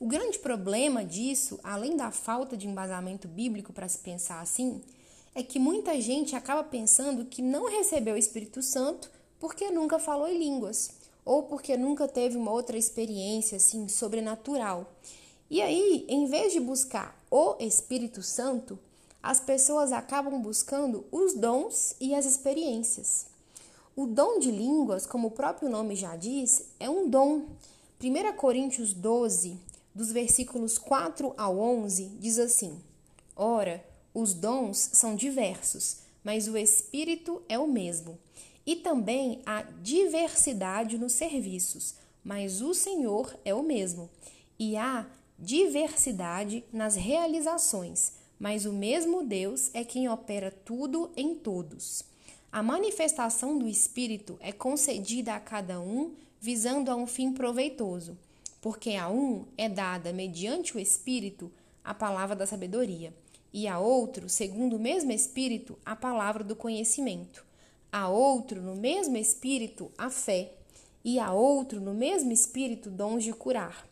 O 0.00 0.06
grande 0.06 0.38
problema 0.38 1.04
disso, 1.04 1.60
além 1.62 1.96
da 1.96 2.10
falta 2.10 2.56
de 2.56 2.66
embasamento 2.66 3.28
bíblico 3.28 3.72
para 3.72 3.88
se 3.88 3.98
pensar 3.98 4.40
assim, 4.40 4.80
é 5.34 5.42
que 5.42 5.58
muita 5.58 6.00
gente 6.00 6.34
acaba 6.34 6.64
pensando 6.64 7.26
que 7.26 7.42
não 7.42 7.68
recebeu 7.70 8.14
o 8.14 8.18
Espírito 8.18 8.62
Santo 8.62 9.10
porque 9.38 9.70
nunca 9.70 9.98
falou 9.98 10.26
em 10.26 10.38
línguas 10.38 11.01
ou 11.24 11.44
porque 11.44 11.76
nunca 11.76 12.08
teve 12.08 12.36
uma 12.36 12.52
outra 12.52 12.76
experiência 12.76 13.56
assim 13.56 13.88
sobrenatural. 13.88 14.92
E 15.50 15.60
aí, 15.60 16.04
em 16.08 16.26
vez 16.26 16.52
de 16.52 16.60
buscar 16.60 17.20
o 17.30 17.56
Espírito 17.60 18.22
Santo, 18.22 18.78
as 19.22 19.38
pessoas 19.38 19.92
acabam 19.92 20.40
buscando 20.40 21.04
os 21.12 21.34
dons 21.34 21.94
e 22.00 22.14
as 22.14 22.26
experiências. 22.26 23.26
O 23.94 24.06
dom 24.06 24.38
de 24.38 24.50
línguas, 24.50 25.06
como 25.06 25.28
o 25.28 25.32
próprio 25.32 25.68
nome 25.68 25.94
já 25.94 26.16
diz, 26.16 26.64
é 26.80 26.88
um 26.88 27.08
dom. 27.08 27.46
1 28.02 28.36
Coríntios 28.36 28.92
12, 28.94 29.58
dos 29.94 30.10
versículos 30.10 30.78
4 30.78 31.34
ao 31.36 31.58
11, 31.58 32.06
diz 32.18 32.38
assim: 32.38 32.80
Ora, 33.36 33.84
os 34.14 34.34
dons 34.34 34.90
são 34.94 35.14
diversos, 35.14 35.98
mas 36.24 36.48
o 36.48 36.56
Espírito 36.56 37.42
é 37.48 37.58
o 37.58 37.68
mesmo. 37.68 38.18
E 38.64 38.76
também 38.76 39.42
há 39.44 39.62
diversidade 39.82 40.96
nos 40.96 41.12
serviços, 41.12 41.96
mas 42.22 42.60
o 42.62 42.72
Senhor 42.72 43.36
é 43.44 43.52
o 43.54 43.62
mesmo. 43.62 44.08
E 44.58 44.76
há 44.76 45.06
diversidade 45.38 46.64
nas 46.72 46.94
realizações, 46.94 48.12
mas 48.38 48.64
o 48.64 48.72
mesmo 48.72 49.24
Deus 49.24 49.70
é 49.74 49.84
quem 49.84 50.08
opera 50.08 50.50
tudo 50.50 51.10
em 51.16 51.34
todos. 51.34 52.04
A 52.50 52.62
manifestação 52.62 53.58
do 53.58 53.66
Espírito 53.66 54.38
é 54.40 54.52
concedida 54.52 55.34
a 55.34 55.40
cada 55.40 55.80
um 55.80 56.14
visando 56.40 56.90
a 56.90 56.96
um 56.96 57.06
fim 57.06 57.32
proveitoso, 57.32 58.18
porque 58.60 58.94
a 58.94 59.08
um 59.08 59.46
é 59.56 59.68
dada, 59.68 60.12
mediante 60.12 60.76
o 60.76 60.80
Espírito, 60.80 61.50
a 61.82 61.94
palavra 61.94 62.36
da 62.36 62.46
sabedoria, 62.46 63.14
e 63.52 63.66
a 63.66 63.78
outro, 63.78 64.28
segundo 64.28 64.76
o 64.76 64.80
mesmo 64.80 65.12
Espírito, 65.12 65.78
a 65.84 65.96
palavra 65.96 66.44
do 66.44 66.54
conhecimento, 66.54 67.44
a 67.92 68.08
outro, 68.08 68.60
no 68.60 68.74
mesmo 68.74 69.16
Espírito, 69.16 69.92
a 69.96 70.10
fé, 70.10 70.54
e 71.04 71.18
a 71.18 71.32
outro, 71.32 71.80
no 71.80 71.94
mesmo 71.94 72.32
Espírito, 72.32 72.90
dons 72.90 73.22
de 73.22 73.32
curar, 73.32 73.86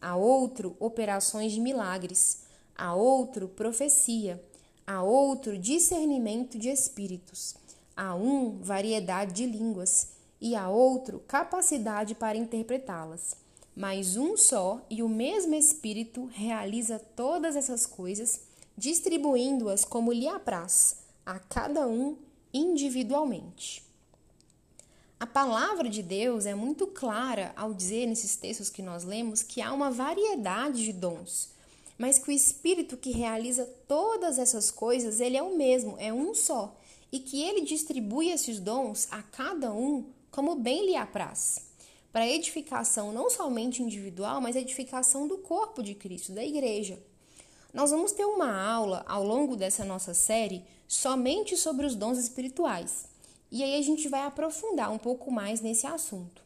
a 0.00 0.14
outro, 0.14 0.76
operações 0.78 1.52
de 1.52 1.60
milagres, 1.60 2.42
a 2.76 2.94
outro, 2.94 3.48
profecia, 3.48 4.40
a 4.86 5.02
outro, 5.02 5.58
discernimento 5.58 6.58
de 6.58 6.68
espíritos 6.68 7.56
a 7.96 8.14
um 8.14 8.58
variedade 8.60 9.32
de 9.32 9.46
línguas 9.46 10.08
e 10.38 10.54
a 10.54 10.68
outro 10.68 11.20
capacidade 11.26 12.14
para 12.14 12.36
interpretá-las. 12.36 13.34
Mas 13.74 14.16
um 14.16 14.36
só 14.36 14.84
e 14.90 15.02
o 15.02 15.08
mesmo 15.08 15.54
Espírito 15.54 16.26
realiza 16.26 16.98
todas 16.98 17.56
essas 17.56 17.86
coisas, 17.86 18.42
distribuindo-as 18.76 19.84
como 19.84 20.12
lhe 20.12 20.28
apraz, 20.28 20.98
a 21.24 21.38
cada 21.38 21.86
um 21.86 22.16
individualmente. 22.56 23.84
A 25.18 25.26
palavra 25.26 25.88
de 25.88 26.02
Deus 26.02 26.44
é 26.46 26.54
muito 26.54 26.86
clara 26.86 27.52
ao 27.56 27.72
dizer 27.72 28.06
nesses 28.06 28.36
textos 28.36 28.68
que 28.68 28.82
nós 28.82 29.04
lemos 29.04 29.42
que 29.42 29.62
há 29.62 29.72
uma 29.72 29.90
variedade 29.90 30.84
de 30.84 30.92
dons, 30.92 31.50
mas 31.96 32.18
que 32.18 32.28
o 32.28 32.32
Espírito 32.32 32.96
que 32.96 33.12
realiza 33.12 33.64
todas 33.88 34.38
essas 34.38 34.70
coisas, 34.70 35.20
ele 35.20 35.36
é 35.36 35.42
o 35.42 35.56
mesmo, 35.56 35.96
é 35.98 36.12
um 36.12 36.34
só 36.34 36.76
e 37.10 37.20
que 37.20 37.42
ele 37.42 37.62
distribui 37.62 38.30
esses 38.30 38.58
dons 38.58 39.08
a 39.10 39.22
cada 39.22 39.72
um 39.72 40.04
como 40.30 40.56
bem 40.56 40.84
lhe 40.86 40.96
apraz, 40.96 41.70
para 42.12 42.28
edificação 42.28 43.12
não 43.12 43.30
somente 43.30 43.82
individual, 43.82 44.40
mas 44.40 44.56
edificação 44.56 45.26
do 45.26 45.38
corpo 45.38 45.82
de 45.82 45.94
Cristo, 45.94 46.32
da 46.32 46.44
igreja. 46.44 46.98
Nós 47.72 47.90
vamos 47.90 48.12
ter 48.12 48.24
uma 48.24 48.60
aula 48.62 49.04
ao 49.06 49.24
longo 49.24 49.56
dessa 49.56 49.84
nossa 49.84 50.14
série 50.14 50.64
somente 50.88 51.56
sobre 51.56 51.86
os 51.86 51.94
dons 51.94 52.18
espirituais. 52.18 53.06
E 53.50 53.62
aí 53.62 53.78
a 53.78 53.82
gente 53.82 54.08
vai 54.08 54.22
aprofundar 54.22 54.90
um 54.90 54.98
pouco 54.98 55.30
mais 55.30 55.60
nesse 55.60 55.86
assunto. 55.86 56.42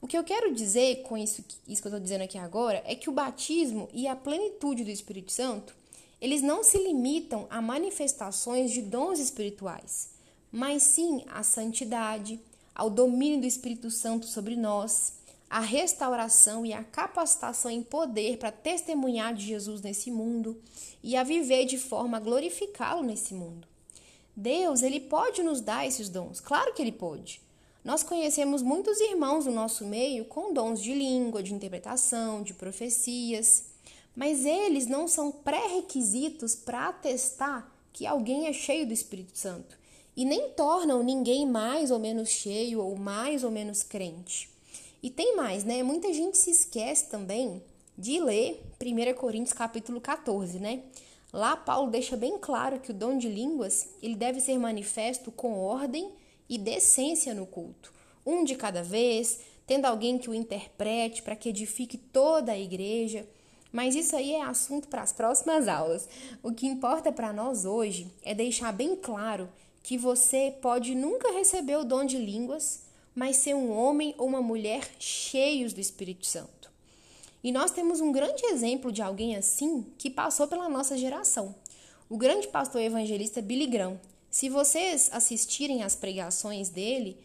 O 0.00 0.06
que 0.06 0.18
eu 0.18 0.24
quero 0.24 0.54
dizer 0.54 1.02
com 1.02 1.16
isso, 1.16 1.42
isso 1.66 1.80
que 1.80 1.88
eu 1.88 1.90
estou 1.90 2.00
dizendo 2.00 2.22
aqui 2.22 2.36
agora 2.36 2.82
é 2.84 2.94
que 2.94 3.08
o 3.08 3.12
batismo 3.12 3.88
e 3.92 4.06
a 4.06 4.14
plenitude 4.14 4.84
do 4.84 4.90
Espírito 4.90 5.32
Santo 5.32 5.74
eles 6.20 6.40
não 6.40 6.62
se 6.62 6.78
limitam 6.78 7.46
a 7.50 7.60
manifestações 7.60 8.70
de 8.70 8.80
dons 8.80 9.18
espirituais, 9.18 10.10
mas 10.50 10.82
sim 10.82 11.22
à 11.30 11.42
santidade, 11.42 12.40
ao 12.74 12.88
domínio 12.88 13.40
do 13.40 13.46
Espírito 13.46 13.90
Santo 13.90 14.26
sobre 14.26 14.56
nós, 14.56 15.14
à 15.48 15.60
restauração 15.60 16.64
e 16.64 16.72
à 16.72 16.82
capacitação 16.82 17.70
em 17.70 17.82
poder 17.82 18.38
para 18.38 18.50
testemunhar 18.50 19.34
de 19.34 19.46
Jesus 19.46 19.80
nesse 19.80 20.10
mundo 20.10 20.60
e 21.02 21.16
a 21.16 21.22
viver 21.22 21.64
de 21.64 21.78
forma 21.78 22.16
a 22.16 22.20
glorificá-lo 22.20 23.02
nesse 23.02 23.34
mundo. 23.34 23.66
Deus, 24.36 24.82
ele 24.82 25.00
pode 25.00 25.42
nos 25.42 25.60
dar 25.60 25.86
esses 25.86 26.08
dons, 26.08 26.40
claro 26.40 26.74
que 26.74 26.82
ele 26.82 26.92
pode. 26.92 27.40
Nós 27.84 28.02
conhecemos 28.02 28.62
muitos 28.62 28.98
irmãos 29.00 29.46
no 29.46 29.52
nosso 29.52 29.84
meio 29.84 30.24
com 30.24 30.52
dons 30.52 30.82
de 30.82 30.94
língua, 30.94 31.42
de 31.42 31.54
interpretação, 31.54 32.42
de 32.42 32.54
profecias 32.54 33.74
mas 34.14 34.44
eles 34.44 34.86
não 34.86 35.08
são 35.08 35.32
pré-requisitos 35.32 36.54
para 36.54 36.88
atestar 36.88 37.70
que 37.92 38.06
alguém 38.06 38.46
é 38.46 38.52
cheio 38.52 38.86
do 38.86 38.92
Espírito 38.92 39.36
Santo 39.36 39.76
e 40.16 40.24
nem 40.24 40.50
tornam 40.50 41.02
ninguém 41.02 41.46
mais 41.46 41.90
ou 41.90 41.98
menos 41.98 42.28
cheio 42.28 42.80
ou 42.80 42.96
mais 42.96 43.42
ou 43.42 43.50
menos 43.50 43.82
crente. 43.82 44.48
E 45.04 45.10
tem 45.10 45.36
mais, 45.36 45.64
né? 45.64 45.82
Muita 45.82 46.10
gente 46.14 46.38
se 46.38 46.50
esquece 46.50 47.10
também 47.10 47.62
de 47.94 48.18
ler 48.20 48.64
1 48.82 49.12
Coríntios 49.12 49.52
capítulo 49.52 50.00
14, 50.00 50.58
né? 50.58 50.80
Lá 51.30 51.54
Paulo 51.58 51.90
deixa 51.90 52.16
bem 52.16 52.38
claro 52.38 52.80
que 52.80 52.90
o 52.90 52.94
dom 52.94 53.18
de 53.18 53.28
línguas, 53.28 53.86
ele 54.02 54.16
deve 54.16 54.40
ser 54.40 54.58
manifesto 54.58 55.30
com 55.30 55.58
ordem 55.58 56.10
e 56.48 56.56
decência 56.56 57.34
no 57.34 57.44
culto, 57.44 57.92
um 58.24 58.44
de 58.44 58.54
cada 58.54 58.82
vez, 58.82 59.40
tendo 59.66 59.84
alguém 59.84 60.16
que 60.16 60.30
o 60.30 60.34
interprete 60.34 61.22
para 61.22 61.36
que 61.36 61.50
edifique 61.50 61.98
toda 61.98 62.52
a 62.52 62.58
igreja. 62.58 63.28
Mas 63.70 63.94
isso 63.94 64.16
aí 64.16 64.32
é 64.32 64.40
assunto 64.40 64.88
para 64.88 65.02
as 65.02 65.12
próximas 65.12 65.68
aulas. 65.68 66.08
O 66.42 66.50
que 66.50 66.66
importa 66.66 67.12
para 67.12 67.30
nós 67.30 67.66
hoje 67.66 68.10
é 68.22 68.34
deixar 68.34 68.72
bem 68.72 68.96
claro 68.96 69.50
que 69.82 69.98
você 69.98 70.54
pode 70.62 70.94
nunca 70.94 71.30
receber 71.30 71.76
o 71.76 71.84
dom 71.84 72.06
de 72.06 72.16
línguas, 72.16 72.83
mas 73.14 73.36
ser 73.36 73.54
um 73.54 73.70
homem 73.70 74.14
ou 74.18 74.26
uma 74.26 74.42
mulher 74.42 74.90
cheios 74.98 75.72
do 75.72 75.80
Espírito 75.80 76.26
Santo. 76.26 76.70
E 77.42 77.52
nós 77.52 77.70
temos 77.70 78.00
um 78.00 78.10
grande 78.10 78.44
exemplo 78.46 78.90
de 78.90 79.02
alguém 79.02 79.36
assim 79.36 79.86
que 79.98 80.10
passou 80.10 80.48
pela 80.48 80.68
nossa 80.68 80.96
geração. 80.96 81.54
O 82.08 82.16
grande 82.16 82.48
pastor 82.48 82.80
evangelista 82.80 83.42
Billy 83.42 83.66
Graham. 83.66 84.00
Se 84.30 84.48
vocês 84.48 85.08
assistirem 85.12 85.82
às 85.82 85.94
pregações 85.94 86.68
dele, 86.68 87.18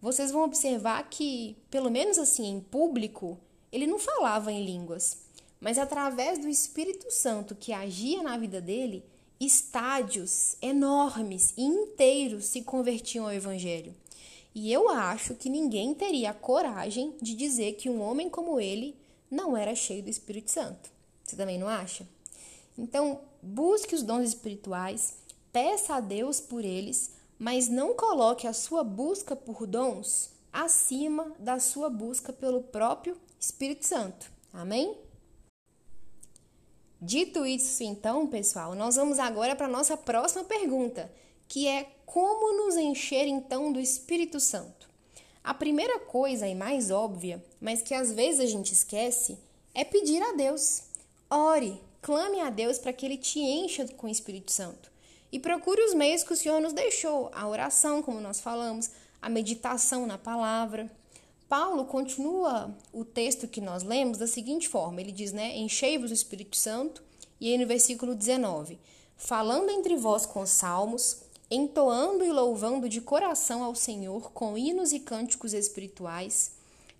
vocês 0.00 0.30
vão 0.30 0.42
observar 0.42 1.08
que, 1.08 1.56
pelo 1.70 1.90
menos 1.90 2.18
assim 2.18 2.46
em 2.46 2.60
público, 2.60 3.38
ele 3.70 3.86
não 3.86 3.98
falava 3.98 4.50
em 4.50 4.64
línguas 4.64 5.26
mas 5.60 5.78
através 5.78 6.38
do 6.38 6.48
Espírito 6.48 7.10
Santo 7.10 7.54
que 7.54 7.72
agia 7.72 8.22
na 8.22 8.36
vida 8.36 8.60
dele, 8.60 9.04
estádios 9.40 10.56
enormes 10.60 11.52
e 11.56 11.62
inteiros 11.62 12.46
se 12.46 12.62
convertiam 12.62 13.24
ao 13.24 13.32
Evangelho. 13.32 13.94
E 14.56 14.72
eu 14.72 14.88
acho 14.88 15.34
que 15.34 15.50
ninguém 15.50 15.92
teria 15.92 16.30
a 16.30 16.34
coragem 16.34 17.14
de 17.20 17.34
dizer 17.34 17.74
que 17.74 17.90
um 17.90 18.00
homem 18.00 18.30
como 18.30 18.58
ele 18.58 18.96
não 19.30 19.54
era 19.54 19.74
cheio 19.74 20.02
do 20.02 20.08
Espírito 20.08 20.50
Santo. 20.50 20.90
Você 21.22 21.36
também 21.36 21.58
não 21.58 21.68
acha? 21.68 22.08
Então, 22.78 23.20
busque 23.42 23.94
os 23.94 24.02
dons 24.02 24.26
espirituais, 24.28 25.18
peça 25.52 25.96
a 25.96 26.00
Deus 26.00 26.40
por 26.40 26.64
eles, 26.64 27.12
mas 27.38 27.68
não 27.68 27.94
coloque 27.94 28.46
a 28.46 28.54
sua 28.54 28.82
busca 28.82 29.36
por 29.36 29.66
dons 29.66 30.30
acima 30.50 31.34
da 31.38 31.60
sua 31.60 31.90
busca 31.90 32.32
pelo 32.32 32.62
próprio 32.62 33.14
Espírito 33.38 33.84
Santo. 33.84 34.32
Amém? 34.54 34.96
Dito 36.98 37.44
isso, 37.44 37.82
então, 37.82 38.26
pessoal, 38.26 38.74
nós 38.74 38.96
vamos 38.96 39.18
agora 39.18 39.54
para 39.54 39.66
a 39.66 39.70
nossa 39.70 39.98
próxima 39.98 40.44
pergunta, 40.44 41.12
que 41.46 41.68
é 41.68 41.95
como 42.06 42.56
nos 42.56 42.76
encher 42.76 43.26
então 43.26 43.72
do 43.72 43.80
Espírito 43.80 44.38
Santo? 44.38 44.88
A 45.42 45.52
primeira 45.52 45.98
coisa 45.98 46.46
e 46.46 46.54
mais 46.54 46.90
óbvia, 46.90 47.44
mas 47.60 47.82
que 47.82 47.92
às 47.92 48.12
vezes 48.12 48.40
a 48.40 48.46
gente 48.46 48.72
esquece, 48.72 49.36
é 49.74 49.84
pedir 49.84 50.22
a 50.22 50.32
Deus. 50.32 50.84
Ore, 51.28 51.78
clame 52.00 52.40
a 52.40 52.48
Deus 52.48 52.78
para 52.78 52.92
que 52.92 53.04
ele 53.04 53.18
te 53.18 53.40
encha 53.40 53.86
com 53.88 54.06
o 54.06 54.10
Espírito 54.10 54.52
Santo. 54.52 54.90
E 55.30 55.38
procure 55.38 55.82
os 55.82 55.92
meios 55.92 56.22
que 56.22 56.32
o 56.32 56.36
Senhor 56.36 56.60
nos 56.60 56.72
deixou: 56.72 57.28
a 57.34 57.46
oração, 57.46 58.00
como 58.00 58.20
nós 58.20 58.40
falamos, 58.40 58.90
a 59.20 59.28
meditação 59.28 60.06
na 60.06 60.16
palavra. 60.16 60.90
Paulo 61.48 61.84
continua 61.84 62.74
o 62.92 63.04
texto 63.04 63.46
que 63.46 63.60
nós 63.60 63.82
lemos 63.82 64.18
da 64.18 64.26
seguinte 64.26 64.68
forma: 64.68 65.00
ele 65.00 65.12
diz, 65.12 65.32
né, 65.32 65.56
enchei-vos 65.56 66.10
do 66.10 66.14
Espírito 66.14 66.56
Santo, 66.56 67.02
e 67.40 67.50
aí 67.50 67.58
no 67.58 67.66
versículo 67.66 68.14
19, 68.14 68.78
falando 69.16 69.70
entre 69.70 69.96
vós 69.96 70.24
com 70.24 70.46
salmos, 70.46 71.25
entoando 71.50 72.24
e 72.24 72.32
louvando 72.32 72.88
de 72.88 73.00
coração 73.00 73.62
ao 73.62 73.74
Senhor 73.74 74.32
com 74.32 74.58
hinos 74.58 74.92
e 74.92 74.98
cânticos 74.98 75.52
espirituais, 75.52 76.52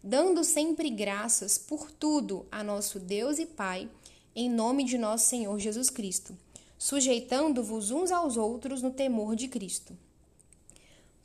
dando 0.02 0.44
sempre 0.44 0.88
graças 0.88 1.58
por 1.58 1.90
tudo 1.90 2.46
a 2.50 2.62
nosso 2.62 3.00
Deus 3.00 3.38
e 3.38 3.46
Pai, 3.46 3.88
em 4.34 4.48
nome 4.48 4.84
de 4.84 4.96
nosso 4.96 5.28
Senhor 5.28 5.58
Jesus 5.58 5.90
Cristo, 5.90 6.36
sujeitando-vos 6.78 7.90
uns 7.90 8.12
aos 8.12 8.36
outros 8.36 8.82
no 8.82 8.90
temor 8.92 9.34
de 9.34 9.48
Cristo. 9.48 9.96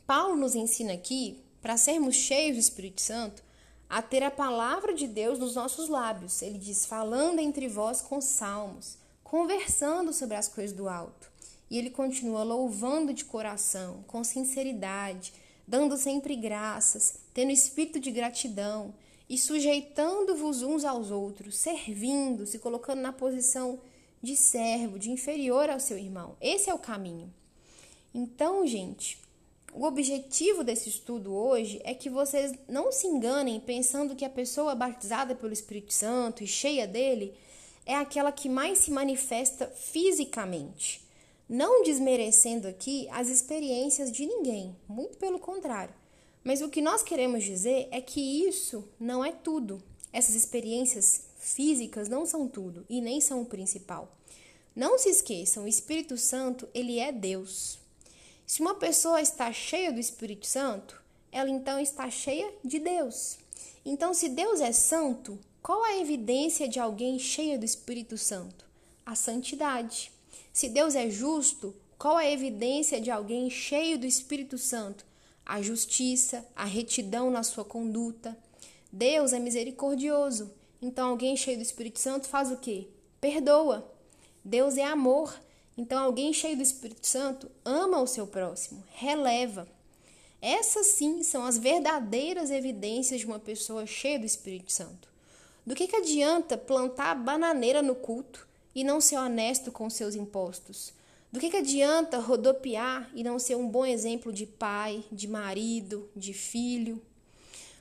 Paulo 0.08 0.36
nos 0.36 0.56
ensina 0.56 0.94
aqui 0.94 1.40
para 1.62 1.78
sermos 1.78 2.16
cheios 2.16 2.58
do 2.58 2.60
Espírito 2.60 3.02
Santo, 3.02 3.44
a 3.88 4.02
ter 4.02 4.24
a 4.24 4.32
palavra 4.32 4.94
de 4.94 5.08
Deus 5.08 5.38
nos 5.38 5.56
nossos 5.56 5.90
lábios. 5.90 6.42
Ele 6.42 6.58
diz: 6.58 6.86
falando 6.86 7.40
entre 7.40 7.68
vós 7.68 8.02
com 8.02 8.20
salmos, 8.20 8.98
conversando 9.24 10.12
sobre 10.12 10.36
as 10.36 10.48
coisas 10.48 10.76
do 10.76 10.90
alto. 10.90 11.31
E 11.72 11.78
ele 11.78 11.90
continua 11.90 12.44
louvando 12.44 13.14
de 13.14 13.24
coração, 13.24 14.04
com 14.06 14.26
sinceridade, 14.26 15.32
dando 15.66 15.96
sempre 15.96 16.36
graças, 16.36 17.16
tendo 17.34 17.50
espírito 17.50 17.98
de 17.98 18.12
gratidão 18.12 18.94
e 19.30 19.38
sujeitando-vos 19.38 20.62
uns 20.64 20.84
aos 20.84 21.12
outros, 21.12 21.58
servindo, 21.58 22.46
se 22.46 22.60
colocando 22.60 23.00
na 23.00 23.14
posição 23.14 23.80
de 24.22 24.36
servo, 24.36 25.00
de 25.00 25.10
inferior 25.10 25.70
ao 25.70 25.80
seu 25.80 25.98
irmão. 25.98 26.36
Esse 26.42 26.70
é 26.70 26.74
o 26.74 26.78
caminho. 26.78 27.34
Então, 28.14 28.68
gente, 28.68 29.18
o 29.74 29.86
objetivo 29.86 30.66
desse 30.66 30.90
estudo 30.90 31.34
hoje 31.34 31.80
é 31.86 31.94
que 31.94 32.10
vocês 32.10 32.54
não 32.68 32.92
se 32.92 33.08
enganem 33.08 33.62
pensando 33.62 34.14
que 34.14 34.26
a 34.26 34.30
pessoa 34.30 34.76
batizada 34.76 35.34
pelo 35.34 35.54
Espírito 35.54 35.94
Santo 35.94 36.44
e 36.44 36.48
cheia 36.48 36.86
dele, 36.86 37.34
é 37.86 37.96
aquela 37.96 38.34
que 38.34 38.50
mais 38.50 38.80
se 38.80 38.92
manifesta 38.92 39.68
fisicamente. 39.68 41.10
Não 41.54 41.84
desmerecendo 41.84 42.66
aqui 42.66 43.10
as 43.12 43.28
experiências 43.28 44.10
de 44.10 44.26
ninguém, 44.26 44.74
muito 44.88 45.18
pelo 45.18 45.38
contrário. 45.38 45.94
Mas 46.46 46.62
o 46.62 46.70
que 46.70 46.80
nós 46.80 47.04
queremos 47.04 47.44
dizer 47.44 47.90
é 47.92 48.00
que 48.00 48.22
isso 48.48 48.88
não 48.98 49.24
é 49.24 49.34
tudo. 49.34 49.84
Essas 50.14 50.34
experiências 50.34 51.26
físicas 51.38 52.08
não 52.08 52.26
são 52.26 52.48
tudo 52.48 52.86
e 52.90 53.02
nem 53.02 53.20
são 53.20 53.42
o 53.42 53.46
principal. 53.46 54.10
Não 54.74 54.98
se 54.98 55.10
esqueçam, 55.10 55.66
o 55.66 55.68
Espírito 55.68 56.18
Santo, 56.18 56.70
ele 56.74 57.00
é 57.00 57.12
Deus. 57.12 57.78
Se 58.48 58.62
uma 58.62 58.76
pessoa 58.76 59.22
está 59.22 59.52
cheia 59.52 59.92
do 59.92 60.00
Espírito 60.00 60.48
Santo, 60.48 61.04
ela 61.34 61.50
então 61.50 61.78
está 61.78 62.10
cheia 62.10 62.50
de 62.64 62.80
Deus. 62.80 63.38
Então, 63.84 64.14
se 64.14 64.30
Deus 64.30 64.62
é 64.62 64.72
santo, 64.72 65.38
qual 65.62 65.84
a 65.84 65.98
evidência 65.98 66.66
de 66.70 66.80
alguém 66.80 67.20
cheia 67.20 67.60
do 67.60 67.66
Espírito 67.66 68.18
Santo? 68.18 68.66
A 69.06 69.16
santidade. 69.16 70.14
Se 70.54 70.68
Deus 70.68 70.96
é 70.96 71.10
justo, 71.10 71.74
qual 71.98 72.18
a 72.18 72.30
evidência 72.30 73.00
de 73.00 73.10
alguém 73.10 73.50
cheio 73.50 73.98
do 73.98 74.06
Espírito 74.06 74.58
Santo? 74.58 75.06
A 75.46 75.62
justiça, 75.62 76.46
a 76.56 76.66
retidão 76.66 77.32
na 77.32 77.42
sua 77.42 77.64
conduta. 77.64 78.38
Deus 78.92 79.32
é 79.34 79.40
misericordioso. 79.40 80.52
Então, 80.82 81.10
alguém 81.10 81.38
cheio 81.38 81.58
do 81.58 81.64
Espírito 81.64 82.00
Santo 82.00 82.28
faz 82.28 82.52
o 82.52 82.58
quê? 82.58 82.88
Perdoa. 83.22 83.90
Deus 84.44 84.78
é 84.78 84.84
amor. 84.84 85.34
Então, 85.78 86.04
alguém 86.04 86.34
cheio 86.34 86.58
do 86.58 86.64
Espírito 86.64 87.08
Santo 87.08 87.50
ama 87.64 88.02
o 88.02 88.08
seu 88.08 88.28
próximo, 88.28 88.84
releva. 88.94 89.68
Essas 90.42 90.88
sim 90.88 91.24
são 91.24 91.46
as 91.46 91.58
verdadeiras 91.58 92.52
evidências 92.52 93.22
de 93.22 93.26
uma 93.26 93.40
pessoa 93.40 93.86
cheia 93.86 94.20
do 94.20 94.26
Espírito 94.26 94.72
Santo. 94.72 95.08
Do 95.66 95.76
que, 95.76 95.88
que 95.88 95.96
adianta 95.96 96.58
plantar 96.58 97.16
bananeira 97.16 97.82
no 97.82 97.96
culto 97.96 98.50
e 98.74 98.84
não 98.84 99.02
ser 99.02 99.18
honesto 99.18 99.72
com 99.72 99.90
seus 99.90 100.16
impostos? 100.16 100.94
Do 101.32 101.40
que, 101.40 101.50
que 101.50 101.58
adianta 101.58 102.20
rodopiar 102.20 103.10
e 103.16 103.24
não 103.24 103.40
ser 103.40 103.56
um 103.56 103.70
bom 103.70 103.86
exemplo 103.86 104.34
de 104.34 104.46
pai, 104.46 105.04
de 105.12 105.28
marido, 105.28 106.10
de 106.16 106.34
filho? 106.34 107.02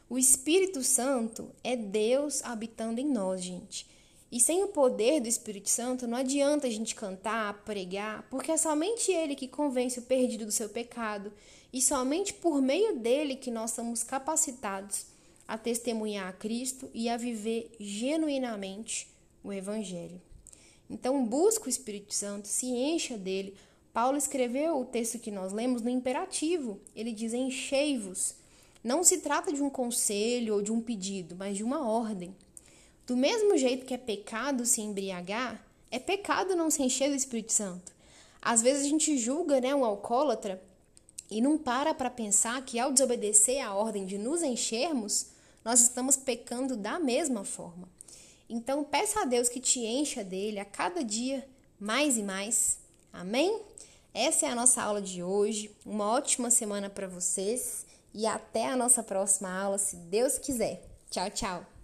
O 0.09 0.19
Espírito 0.19 0.83
Santo 0.83 1.51
é 1.63 1.75
Deus 1.77 2.45
habitando 2.45 3.01
em 3.01 3.07
nós, 3.07 3.43
gente. 3.43 3.87
E 4.31 4.41
sem 4.41 4.63
o 4.63 4.69
poder 4.69 5.21
do 5.21 5.29
Espírito 5.29 5.69
Santo, 5.69 6.07
não 6.07 6.17
adianta 6.17 6.69
a 6.69 6.71
gente 6.71 6.95
cantar, 6.95 7.65
pregar, 7.65 8.25
porque 8.31 8.53
é 8.53 8.57
somente 8.57 9.11
Ele 9.11 9.35
que 9.35 9.49
convence 9.49 9.99
o 9.99 10.03
perdido 10.03 10.47
do 10.47 10.53
seu 10.53 10.69
pecado 10.69 11.33
e 11.73 11.83
somente 11.83 12.33
por 12.35 12.63
meio 12.63 12.97
dele 12.97 13.35
que 13.35 13.51
nós 13.51 13.73
somos 13.73 14.05
capacitados 14.05 15.07
a 15.47 15.59
testemunhar 15.59 16.29
a 16.29 16.33
Cristo 16.33 16.89
e 16.95 17.09
a 17.09 17.17
viver 17.17 17.75
genuinamente 17.81 19.09
o 19.43 19.53
Evangelho. 19.53 20.21
Então, 20.91 21.25
busca 21.25 21.67
o 21.67 21.71
Espírito 21.71 22.13
Santo, 22.13 22.49
se 22.49 22.67
encha 22.67 23.17
dele. 23.17 23.55
Paulo 23.93 24.19
escreveu 24.19 24.81
o 24.81 24.85
texto 24.85 25.21
que 25.21 25.31
nós 25.31 25.53
lemos 25.53 25.83
no 25.83 25.89
imperativo. 25.89 26.81
Ele 26.97 27.13
diz: 27.13 27.33
enchei-vos. 27.33 28.35
Não 28.83 29.05
se 29.05 29.19
trata 29.19 29.53
de 29.53 29.63
um 29.63 29.71
conselho 29.71 30.55
ou 30.55 30.63
de 30.63 30.73
um 30.73 30.81
pedido, 30.81 31.37
mas 31.39 31.57
de 31.57 31.63
uma 31.63 31.87
ordem. 31.89 32.35
Do 33.07 33.17
mesmo 33.17 33.57
jeito 33.57 33.87
que 33.87 33.95
é 33.95 33.99
pecado 33.99 34.67
se 34.67 34.81
embriagar, 34.81 35.65
é 35.91 35.99
pecado 35.99 36.57
não 36.57 36.71
se 36.71 36.83
encher 36.83 37.11
do 37.11 37.17
Espírito 37.17 37.53
Santo. 37.53 37.93
Às 38.41 38.63
vezes 38.63 38.87
a 38.87 38.89
gente 38.89 39.19
julga 39.19 39.61
né, 39.61 39.75
um 39.75 39.85
alcoólatra 39.85 40.63
e 41.31 41.41
não 41.41 41.59
para 41.59 41.93
para 41.95 42.11
pensar 42.11 42.65
que 42.65 42.79
ao 42.79 42.93
desobedecer 42.93 43.65
a 43.65 43.75
ordem 43.75 44.07
de 44.07 44.17
nos 44.17 44.43
enchermos, 44.43 45.27
nós 45.65 45.81
estamos 45.83 46.17
pecando 46.17 46.77
da 46.77 46.99
mesma 46.99 47.45
forma. 47.45 47.89
Então, 48.51 48.83
peça 48.83 49.21
a 49.21 49.25
Deus 49.25 49.49
que 49.49 49.61
te 49.61 49.79
encha 49.79 50.25
dele 50.25 50.59
a 50.59 50.65
cada 50.65 51.05
dia 51.05 51.49
mais 51.79 52.19
e 52.19 52.23
mais. 52.23 52.81
Amém? 53.13 53.63
Essa 54.13 54.47
é 54.47 54.51
a 54.51 54.55
nossa 54.57 54.83
aula 54.83 55.01
de 55.01 55.23
hoje. 55.23 55.75
Uma 55.87 56.11
ótima 56.11 56.51
semana 56.51 56.91
para 56.91 57.07
vocês 57.07 57.87
e 58.13 58.27
até 58.27 58.67
a 58.67 58.77
nossa 58.77 59.05
próxima 59.05 59.57
aula, 59.57 59.79
se 59.79 59.95
Deus 59.97 60.37
quiser. 60.37 60.83
Tchau, 61.09 61.31
tchau. 61.31 61.80